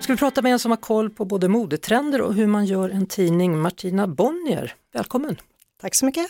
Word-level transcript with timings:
Ska 0.00 0.12
vi 0.12 0.16
prata 0.18 0.42
med 0.42 0.52
en 0.52 0.58
som 0.58 0.70
har 0.70 0.76
koll 0.76 1.10
på 1.10 1.24
både 1.24 1.48
modetrender 1.48 2.20
och 2.20 2.34
hur 2.34 2.46
man 2.46 2.66
gör 2.66 2.90
en 2.90 3.06
tidning, 3.06 3.58
Martina 3.58 4.06
Bonnier. 4.06 4.74
Välkommen! 4.92 5.36
Tack 5.80 5.94
så 5.94 6.04
mycket. 6.06 6.26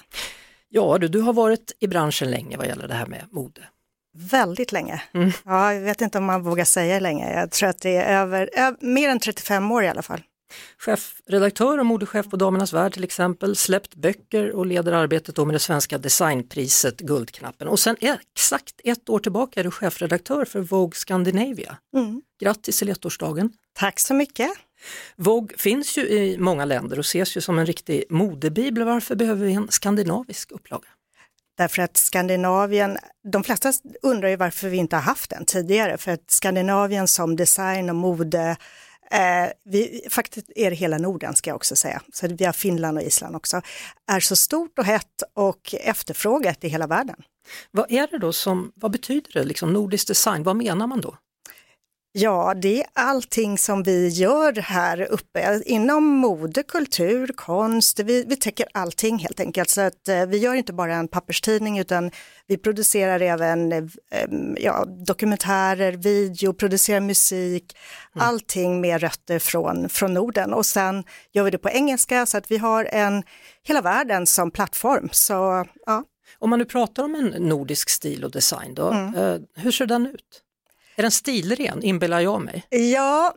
Ja 0.68 0.98
du, 0.98 1.09
du 1.09 1.20
har 1.20 1.32
varit 1.32 1.72
i 1.80 1.86
branschen 1.86 2.30
länge 2.30 2.56
vad 2.56 2.66
gäller 2.66 2.88
det 2.88 2.95
här 2.95 3.06
med 3.06 3.24
mode. 3.30 3.60
Väldigt 4.16 4.72
länge. 4.72 5.02
Mm. 5.14 5.30
Ja, 5.45 5.74
jag 5.74 5.80
vet 5.80 6.00
inte 6.00 6.19
om 6.19 6.24
man 6.24 6.42
vågar 6.42 6.64
säga 6.64 7.00
länge. 7.00 7.34
Jag 7.34 7.50
tror 7.50 7.69
att 7.69 7.80
det 7.80 7.96
är 7.96 8.20
över, 8.22 8.50
ö- 8.52 8.74
mer 8.80 9.08
än 9.08 9.19
35 9.20 9.70
år 9.72 9.84
i 9.84 9.88
alla 9.88 10.02
fall. 10.02 10.22
Chefredaktör 10.78 11.78
och 11.78 11.86
modechef 11.86 12.30
på 12.30 12.36
Damernas 12.36 12.72
Värld 12.72 12.92
till 12.92 13.05
exempel, 13.05 13.56
släppt 13.56 13.94
böcker 13.94 14.50
och 14.50 14.66
leder 14.66 14.92
arbetet 14.92 15.36
med 15.36 15.55
det 15.55 15.58
svenska 15.58 15.98
designpriset 15.98 17.00
Guldknappen. 17.00 17.69
Och 17.69 17.78
sen 17.78 17.96
exakt 18.00 18.80
ett 18.84 19.08
år 19.08 19.19
tillbaka 19.19 19.60
är 19.60 19.64
du 19.64 19.70
chefredaktör 19.70 20.44
för 20.44 20.60
Vogue 20.60 20.94
Scandinavia. 20.94 21.77
Mm. 21.96 22.22
Grattis 22.44 22.78
till 22.78 22.88
ettårsdagen! 22.88 23.52
Tack 23.74 24.00
så 24.00 24.14
mycket. 24.14 24.50
Vogue 25.16 25.58
finns 25.58 25.98
ju 25.98 26.08
i 26.08 26.38
många 26.38 26.64
länder 26.64 26.98
och 26.98 27.04
ses 27.04 27.36
ju 27.36 27.40
som 27.40 27.58
en 27.58 27.66
riktig 27.66 28.04
modebibel. 28.10 28.84
Varför 28.84 29.16
behöver 29.16 29.46
vi 29.46 29.52
en 29.52 29.68
skandinavisk 29.70 30.52
upplaga? 30.52 30.88
Därför 31.58 31.82
att 31.82 31.96
Skandinavien, 31.96 32.98
de 33.32 33.44
flesta 33.44 33.72
undrar 34.02 34.28
ju 34.28 34.36
varför 34.36 34.69
vi 34.69 34.77
inte 34.77 34.96
har 34.96 35.02
haft 35.02 35.30
den 35.30 35.44
tidigare, 35.44 35.98
för 35.98 36.12
att 36.12 36.30
Skandinavien 36.30 37.08
som 37.08 37.36
design 37.36 37.91
och 37.91 37.96
mode, 37.96 38.56
eh, 39.10 39.52
vi, 39.64 40.06
faktiskt 40.10 40.50
är 40.56 40.70
det 40.70 40.76
hela 40.76 40.98
Norden 40.98 41.34
ska 41.34 41.50
jag 41.50 41.56
också 41.56 41.76
säga, 41.76 42.02
så 42.12 42.28
vi 42.28 42.44
har 42.44 42.52
Finland 42.52 42.98
och 42.98 43.04
Island 43.04 43.36
också, 43.36 43.62
är 44.10 44.20
så 44.20 44.36
stort 44.36 44.78
och 44.78 44.84
hett 44.84 45.22
och 45.34 45.74
efterfrågat 45.80 46.64
i 46.64 46.69
hela 46.69 46.86
världen. 46.86 47.16
Vad 47.70 47.92
är 47.92 48.06
det 48.06 48.19
då 48.19 48.32
som, 48.32 48.72
vad 48.74 48.91
betyder 48.91 49.32
det 49.32 49.44
liksom 49.44 49.72
nordisk 49.72 50.08
design, 50.08 50.42
vad 50.42 50.56
menar 50.56 50.86
man 50.86 51.00
då? 51.00 51.16
Ja, 52.16 52.54
det 52.56 52.82
är 52.82 52.86
allting 52.92 53.58
som 53.58 53.82
vi 53.82 54.08
gör 54.08 54.52
här 54.52 55.00
uppe 55.10 55.62
inom 55.66 56.04
mode, 56.04 56.62
kultur, 56.62 57.30
konst. 57.36 58.00
Vi, 58.00 58.24
vi 58.28 58.36
täcker 58.36 58.66
allting 58.74 59.18
helt 59.18 59.40
enkelt. 59.40 59.70
Så 59.70 59.80
att, 59.80 60.08
eh, 60.08 60.26
vi 60.26 60.38
gör 60.38 60.54
inte 60.54 60.72
bara 60.72 60.94
en 60.94 61.08
papperstidning 61.08 61.78
utan 61.78 62.10
vi 62.46 62.56
producerar 62.56 63.20
även 63.20 63.72
eh, 63.72 63.84
ja, 64.56 64.84
dokumentärer, 65.06 65.92
video, 65.92 66.52
producerar 66.52 67.00
musik, 67.00 67.76
allting 68.18 68.80
med 68.80 69.00
rötter 69.00 69.38
från, 69.38 69.88
från 69.88 70.14
Norden. 70.14 70.52
Och 70.54 70.66
sen 70.66 71.04
gör 71.32 71.44
vi 71.44 71.50
det 71.50 71.58
på 71.58 71.70
engelska 71.70 72.26
så 72.26 72.38
att 72.38 72.50
vi 72.50 72.56
har 72.56 72.84
en 72.84 73.22
hela 73.62 73.80
världen 73.80 74.26
som 74.26 74.50
plattform. 74.50 75.08
Så 75.12 75.64
ja, 75.86 76.04
Om 76.38 76.50
man 76.50 76.58
nu 76.58 76.64
pratar 76.64 77.02
om 77.02 77.14
en 77.14 77.48
nordisk 77.48 77.90
stil 77.90 78.24
och 78.24 78.30
design 78.30 78.74
då, 78.74 78.90
eh, 78.92 79.36
hur 79.56 79.70
ser 79.70 79.86
den 79.86 80.06
ut? 80.06 80.44
Är 80.97 81.03
den 81.03 81.11
stilren, 81.11 81.83
inbillar 81.83 82.20
jag 82.20 82.42
mig? 82.42 82.67
Ja, 82.70 83.34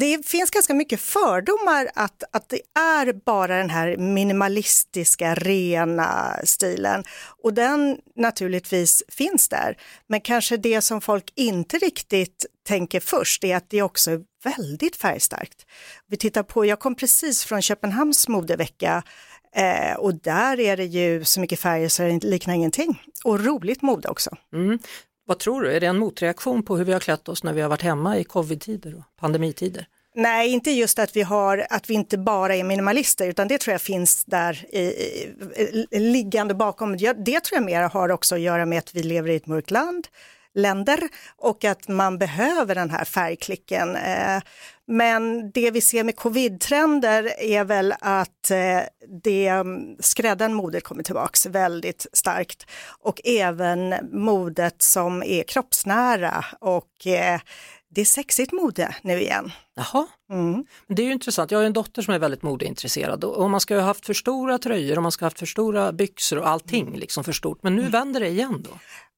det 0.00 0.26
finns 0.26 0.50
ganska 0.50 0.74
mycket 0.74 1.00
fördomar 1.00 1.90
att, 1.94 2.22
att 2.30 2.48
det 2.48 2.60
är 2.78 3.12
bara 3.12 3.58
den 3.58 3.70
här 3.70 3.96
minimalistiska, 3.96 5.34
rena 5.34 6.36
stilen. 6.44 7.04
Och 7.42 7.54
den 7.54 7.98
naturligtvis 8.16 9.02
finns 9.08 9.48
där. 9.48 9.76
Men 10.06 10.20
kanske 10.20 10.56
det 10.56 10.82
som 10.82 11.00
folk 11.00 11.32
inte 11.36 11.78
riktigt 11.78 12.46
tänker 12.66 13.00
först 13.00 13.44
är 13.44 13.56
att 13.56 13.70
det 13.70 13.82
också 13.82 14.10
är 14.10 14.20
väldigt 14.44 14.96
färgstarkt. 14.96 15.66
Vi 16.06 16.16
tittar 16.16 16.42
på, 16.42 16.64
jag 16.64 16.80
kom 16.80 16.94
precis 16.94 17.44
från 17.44 17.62
Köpenhamns 17.62 18.28
modevecka 18.28 19.02
eh, 19.56 19.96
och 19.96 20.14
där 20.14 20.60
är 20.60 20.76
det 20.76 20.84
ju 20.84 21.24
så 21.24 21.40
mycket 21.40 21.60
färger 21.60 21.88
så 21.88 22.02
det 22.02 22.24
liknar 22.24 22.54
ingenting. 22.54 23.02
Och 23.24 23.44
roligt 23.44 23.82
mode 23.82 24.08
också. 24.08 24.30
Mm. 24.52 24.78
Vad 25.28 25.38
tror 25.38 25.62
du, 25.62 25.72
är 25.72 25.80
det 25.80 25.86
en 25.86 25.98
motreaktion 25.98 26.62
på 26.62 26.76
hur 26.76 26.84
vi 26.84 26.92
har 26.92 27.00
klätt 27.00 27.28
oss 27.28 27.44
när 27.44 27.52
vi 27.52 27.60
har 27.60 27.68
varit 27.68 27.82
hemma 27.82 28.18
i 28.18 28.24
covid-tider 28.24 28.94
och 28.94 29.02
pandemitider? 29.20 29.86
Nej, 30.14 30.48
inte 30.48 30.70
just 30.70 30.98
att 30.98 31.16
vi, 31.16 31.22
har, 31.22 31.66
att 31.70 31.90
vi 31.90 31.94
inte 31.94 32.18
bara 32.18 32.56
är 32.56 32.64
minimalister, 32.64 33.28
utan 33.28 33.48
det 33.48 33.58
tror 33.60 33.72
jag 33.72 33.80
finns 33.80 34.24
där 34.24 34.66
i, 34.74 34.78
i, 35.90 35.98
liggande 35.98 36.54
bakom. 36.54 36.96
Det 36.96 37.40
tror 37.40 37.56
jag 37.56 37.64
mer 37.64 37.82
har 37.82 38.08
också 38.08 38.34
att 38.34 38.40
göra 38.40 38.66
med 38.66 38.78
att 38.78 38.94
vi 38.94 39.02
lever 39.02 39.30
i 39.30 39.36
ett 39.36 39.46
mörkt 39.46 39.70
land, 39.70 40.08
länder 40.56 40.98
och 41.36 41.64
att 41.64 41.88
man 41.88 42.18
behöver 42.18 42.74
den 42.74 42.90
här 42.90 43.04
färgklicken. 43.04 43.96
Eh, 43.96 44.42
Men 44.88 45.50
det 45.50 45.70
vi 45.70 45.80
ser 45.80 46.04
med 46.04 46.16
covid-trender 46.16 47.32
är 47.40 47.64
väl 47.64 47.94
att 48.00 48.50
eh, 48.50 48.80
det 49.22 49.46
mm, 49.46 49.96
skräddan 50.00 50.54
modet 50.54 50.84
kommer 50.84 51.02
tillbaks 51.02 51.46
väldigt 51.46 52.06
starkt 52.12 52.66
och 53.00 53.20
även 53.24 53.94
modet 54.12 54.82
som 54.82 55.22
är 55.22 55.42
kroppsnära 55.42 56.44
och 56.60 57.06
eh, 57.06 57.40
det 57.88 58.00
är 58.00 58.04
sexigt 58.04 58.52
mode 58.52 58.94
nu 59.02 59.20
igen. 59.20 59.52
Jaha, 59.76 60.06
Mm. 60.30 60.64
det 60.88 61.02
är 61.02 61.06
ju 61.06 61.12
intressant. 61.12 61.50
Jag 61.50 61.58
har 61.58 61.64
en 61.64 61.72
dotter 61.72 62.02
som 62.02 62.14
är 62.14 62.18
väldigt 62.18 62.42
modeintresserad 62.42 63.24
och 63.24 63.50
man 63.50 63.60
ska 63.60 63.74
ju 63.74 63.80
ha 63.80 63.86
haft 63.86 64.06
för 64.06 64.14
stora 64.14 64.58
tröjor 64.58 64.96
och 64.96 65.02
man 65.02 65.12
ska 65.12 65.24
ha 65.24 65.26
haft 65.26 65.38
för 65.38 65.46
stora 65.46 65.92
byxor 65.92 66.38
och 66.38 66.48
allting 66.48 66.96
liksom 66.96 67.24
för 67.24 67.32
stort. 67.32 67.62
Men 67.62 67.76
nu 67.76 67.88
vänder 67.88 68.20
det 68.20 68.28
igen 68.28 68.62
då. 68.64 68.70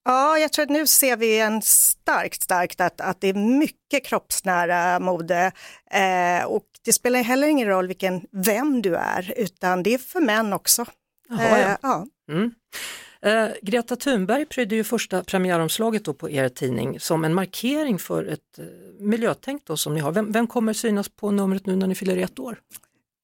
Ja, 0.08 0.38
jag 0.38 0.52
tror 0.52 0.62
att 0.62 0.70
nu 0.70 0.86
ser 0.86 1.16
vi 1.16 1.38
en 1.38 1.62
starkt, 1.62 2.42
starkt 2.42 2.80
att, 2.80 3.00
att 3.00 3.20
det 3.20 3.28
är 3.28 3.34
mycket 3.34 4.04
kroppsnära 4.04 5.00
mode 5.00 5.52
eh, 5.90 6.46
och 6.46 6.64
det 6.84 6.92
spelar 6.92 7.22
heller 7.22 7.48
ingen 7.48 7.68
roll 7.68 7.86
vilken, 7.86 8.26
vem 8.30 8.82
du 8.82 8.96
är, 8.96 9.34
utan 9.36 9.82
det 9.82 9.94
är 9.94 9.98
för 9.98 10.20
män 10.20 10.52
också. 10.52 10.86
Jaha, 11.28 11.58
ja. 11.58 11.68
Eh, 11.68 11.76
ja. 11.82 12.06
Mm. 12.30 12.54
Eh, 13.22 13.54
Greta 13.62 13.96
Thunberg 13.96 14.46
prydde 14.46 14.74
ju 14.74 14.84
första 14.84 15.24
premiäromslaget 15.24 16.04
då 16.04 16.14
på 16.14 16.30
er 16.30 16.48
tidning 16.48 17.00
som 17.00 17.24
en 17.24 17.34
markering 17.34 17.98
för 17.98 18.24
ett 18.24 18.58
eh, 18.58 18.64
miljötänk 19.00 19.62
då 19.66 19.76
som 19.76 19.94
ni 19.94 20.00
har. 20.00 20.12
Vem, 20.12 20.32
vem 20.32 20.46
kommer 20.46 20.72
synas 20.72 21.08
på 21.08 21.30
numret 21.30 21.66
nu 21.66 21.76
när 21.76 21.86
ni 21.86 21.94
fyller 21.94 22.16
ett 22.16 22.38
år? 22.38 22.58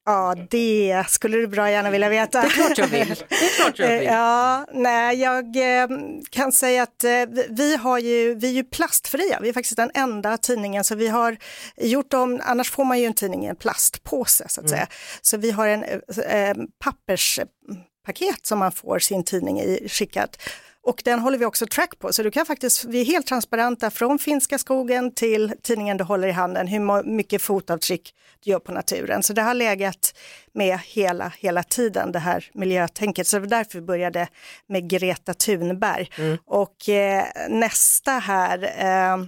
Ja, 0.05 0.35
det 0.49 1.03
skulle 1.09 1.37
du 1.37 1.47
bra 1.47 1.71
gärna 1.71 1.89
vilja 1.89 2.09
veta. 2.09 2.41
Det 2.41 2.47
är 2.47 2.49
klart 2.51 2.77
jag 2.77 2.87
vill. 2.87 3.07
Det 3.29 3.35
är 3.35 3.55
klart 3.61 3.79
jag 3.79 3.91
Eh, 3.93 3.99
vill. 3.99 4.07
Ja, 4.07 4.65
nej, 4.73 5.19
jag 5.19 5.45
eh, 5.81 5.87
kan 6.29 6.51
säga 6.51 6.83
att 6.83 7.03
eh, 7.03 7.11
vi- 7.49 7.75
har 7.75 7.99
ju, 7.99 8.35
vi 8.35 8.47
är 8.47 8.51
ju 8.51 8.63
plastfria, 8.63 9.39
vi 9.41 9.49
är 9.49 9.53
faktiskt 9.53 9.75
den 9.77 9.91
enda 9.93 10.37
tidningen, 10.37 10.83
så 10.83 10.95
vi 10.95 11.07
har 11.07 11.37
gjort 11.77 12.13
om, 12.13 12.41
annars 12.43 12.71
får 12.71 12.83
man 12.85 12.99
ju 12.99 13.05
en 13.05 13.13
tidning 13.13 13.45
i 13.45 13.47
en 13.47 13.55
plastpåse 13.55 14.45
så 14.49 14.61
att 14.61 14.69
säga. 14.69 14.87
Så 15.21 15.37
vi 15.37 15.51
har 15.51 15.67
en 15.67 15.83
eh, 15.83 16.55
papperspaket 16.83 18.39
som 18.45 18.59
man 18.59 18.71
får 18.71 18.99
sin 18.99 19.23
tidning 19.23 19.59
i 19.61 19.87
skickat. 19.89 20.37
Och 20.85 21.01
den 21.05 21.19
håller 21.19 21.37
vi 21.37 21.45
också 21.45 21.65
track 21.65 21.99
på, 21.99 22.13
så 22.13 22.23
du 22.23 22.31
kan 22.31 22.45
faktiskt, 22.45 22.85
vi 22.85 23.01
är 23.01 23.05
helt 23.05 23.27
transparenta 23.27 23.91
från 23.91 24.19
finska 24.19 24.57
skogen 24.57 25.11
till 25.11 25.53
tidningen 25.61 25.97
du 25.97 26.03
håller 26.03 26.27
i 26.27 26.31
handen, 26.31 26.67
hur 26.67 27.03
mycket 27.03 27.41
fotavtryck 27.41 28.15
du 28.39 28.51
gör 28.51 28.59
på 28.59 28.71
naturen. 28.71 29.23
Så 29.23 29.33
det 29.33 29.41
har 29.41 29.53
legat 29.53 30.17
med 30.53 30.79
hela, 30.79 31.33
hela 31.39 31.63
tiden, 31.63 32.11
det 32.11 32.19
här 32.19 32.49
miljötänket. 32.53 33.27
Så 33.27 33.35
det 33.35 33.39
var 33.39 33.47
därför 33.47 33.79
vi 33.79 33.85
började 33.85 34.27
med 34.67 34.89
Greta 34.89 35.33
Thunberg. 35.33 36.09
Och 36.45 36.89
eh, 36.89 37.25
nästa 37.49 38.11
här, 38.11 38.63
eh, 38.63 39.25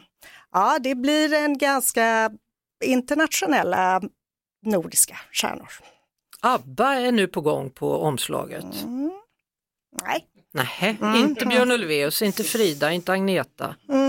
ja 0.51 0.79
det 0.79 0.95
blir 0.95 1.33
en 1.33 1.57
ganska 1.57 2.31
internationella 2.83 4.01
nordiska 4.65 5.17
stjärnor. 5.31 5.69
ABBA 6.41 6.95
är 6.95 7.11
nu 7.11 7.27
på 7.27 7.41
gång 7.41 7.69
på 7.69 7.97
omslaget. 7.97 8.65
Nej. 10.03 10.25
Nej, 10.57 10.97
inte 11.19 11.45
Björn 11.45 11.71
Ulvaeus, 11.71 12.21
inte 12.21 12.43
Frida, 12.43 12.91
inte 12.91 13.11
Agneta. 13.11 13.75
Mm. 13.89 14.06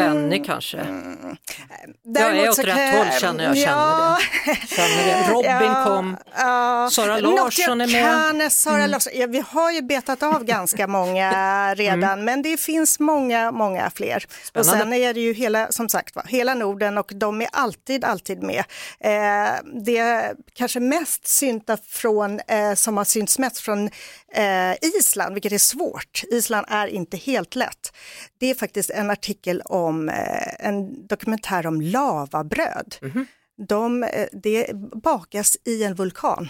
Benny 0.00 0.44
kanske. 0.44 0.76
Jag 0.76 0.86
är 0.86 1.88
Däremot 2.04 2.48
åt 2.48 2.64
rätt 2.64 2.94
håll 2.94 3.06
känner 3.20 3.44
jag, 3.44 3.56
känner 3.56 3.72
ja, 3.76 4.18
det. 4.46 4.66
Känner 4.76 5.06
det. 5.06 5.32
Robin 5.32 5.50
Ja, 5.50 5.84
kom, 5.86 6.16
ja. 6.36 6.88
Sara 6.92 7.18
Larsson 7.18 7.80
är 7.80 7.86
med. 7.86 8.06
Mm. 8.06 8.40
Kan, 8.40 8.50
Sara 8.50 8.86
Larsson, 8.86 9.12
ja, 9.16 9.26
vi 9.26 9.42
har 9.48 9.70
ju 9.72 9.82
betat 9.82 10.22
av 10.22 10.44
ganska 10.44 10.86
många 10.98 11.74
redan, 11.74 12.02
Mm. 12.12 12.24
men 12.24 12.42
det 12.42 12.60
finns 12.60 13.00
många, 13.00 13.50
många 13.52 13.90
fler. 13.94 14.24
Och 14.26 14.46
Spännande. 14.46 14.78
sen 14.84 14.92
är 14.92 15.14
det 15.14 15.20
ju 15.20 15.32
hela, 15.32 15.72
som 15.72 15.88
sagt, 15.88 16.16
va, 16.16 16.22
hela 16.28 16.54
Norden 16.54 16.98
och 16.98 17.12
de 17.14 17.42
är 17.42 17.48
alltid, 17.52 18.04
alltid 18.04 18.42
med. 18.42 18.64
Eh, 19.00 19.52
det 19.84 20.32
kanske 20.54 20.80
mest 20.80 21.26
synta 21.28 21.78
från, 21.88 22.40
eh, 22.48 22.74
som 22.74 22.96
har 22.96 23.04
synts 23.04 23.38
mest 23.38 23.58
från 23.60 23.90
eh, 24.34 24.72
Island, 24.98 25.34
vilket 25.34 25.52
är 25.52 25.58
svårt. 25.58 26.22
Island 26.30 26.66
är 26.70 26.86
inte 26.86 27.16
helt 27.16 27.54
lätt. 27.54 27.92
Det 28.38 28.50
är 28.50 28.54
faktiskt 28.54 28.90
en 28.90 29.10
artikel 29.10 29.60
om, 29.64 29.85
eh, 29.88 30.66
en 30.66 31.06
dokumentär 31.06 31.66
om 31.66 31.80
lavabröd. 31.80 32.96
Mhm. 33.00 33.26
de, 33.68 34.02
eh, 34.02 34.28
det 34.32 34.76
bakas 35.02 35.56
i 35.64 35.84
en 35.84 35.94
vulkan. 35.94 36.48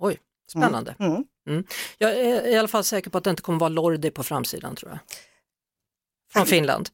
Oj, 0.00 0.18
spännande. 0.50 0.94
Mm. 0.98 1.24
Mm. 1.48 1.64
Jag 1.98 2.10
är 2.10 2.46
i 2.46 2.56
alla 2.56 2.68
fall 2.68 2.84
säker 2.84 3.10
på 3.10 3.18
att 3.18 3.24
det 3.24 3.30
inte 3.30 3.42
kommer 3.42 3.58
vara 3.58 3.68
Lordi 3.68 4.10
på 4.10 4.22
framsidan 4.22 4.76
tror 4.76 4.90
jag. 4.90 4.98
Från 6.32 6.46
Finland. 6.46 6.88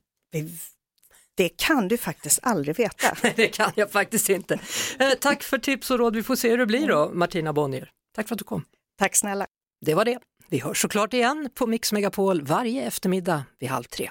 Det, 1.36 1.48
kan 1.48 1.88
du 1.88 1.96
faktiskt 1.96 2.38
aldrig 2.42 2.76
veta. 2.76 3.16
det 3.36 3.48
kan 3.48 3.72
jag 3.74 3.92
faktiskt 3.92 4.28
inte. 4.28 4.58
Eh, 4.98 5.10
tack 5.20 5.42
för 5.42 5.58
tips 5.58 5.90
och 5.90 5.98
råd. 5.98 6.16
Vi 6.16 6.22
får 6.22 6.36
se 6.36 6.50
hur 6.50 6.58
det 6.58 6.66
blir 6.66 6.88
då, 6.88 7.10
Martina 7.14 7.52
Bonnier. 7.52 7.90
Tack 8.14 8.28
för 8.28 8.34
att 8.34 8.38
du 8.38 8.44
kom. 8.44 8.64
Tack 8.98 9.16
snälla. 9.16 9.46
Det 9.80 9.94
var 9.94 10.04
det. 10.04 10.18
Vi 10.48 10.58
hörs 10.58 10.82
såklart 10.82 11.14
igen 11.14 11.50
på 11.54 11.66
Mix 11.66 11.92
Megapol 11.92 12.42
varje 12.42 12.82
eftermiddag 12.82 13.44
vid 13.58 13.68
halv 13.68 13.84
tre. 13.84 14.10